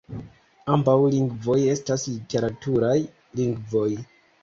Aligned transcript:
Ambaŭ 0.75 0.95
lingvoj 1.17 1.59
estas 1.75 2.09
literaturaj 2.15 2.99
lingvoj. 3.43 3.89